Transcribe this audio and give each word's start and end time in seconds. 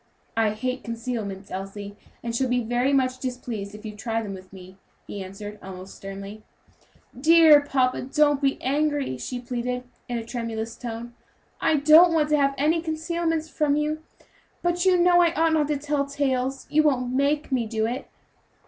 "I 0.35 0.49
hate 0.53 0.83
concealments, 0.83 1.51
Elsie, 1.51 1.95
and 2.23 2.35
shall 2.35 2.49
be 2.49 2.63
very 2.63 2.91
much 2.91 3.19
displeased 3.19 3.75
if 3.75 3.85
you 3.85 3.95
try 3.95 4.23
them 4.23 4.33
with 4.33 4.51
me," 4.51 4.77
he 5.05 5.23
answered, 5.23 5.59
almost 5.61 5.93
sternly. 5.93 6.41
"Dear 7.15 7.61
papa, 7.61 8.01
don't 8.11 8.41
be 8.41 8.59
angry," 8.63 9.19
she 9.19 9.39
pleaded, 9.39 9.83
in 10.09 10.17
a 10.17 10.25
tremulous 10.25 10.75
tone; 10.75 11.13
"I 11.59 11.75
don't 11.75 12.13
want 12.15 12.29
to 12.29 12.37
have 12.37 12.55
any 12.57 12.81
concealments 12.81 13.47
from 13.47 13.75
you, 13.75 14.01
but 14.63 14.85
you 14.85 14.97
know 14.97 15.21
I 15.21 15.33
ought 15.35 15.53
not 15.53 15.67
to 15.67 15.77
tell 15.77 16.07
tales. 16.07 16.65
You 16.71 16.81
won't 16.81 17.13
make 17.13 17.51
me 17.51 17.67
do 17.67 17.85
it?" 17.85 18.07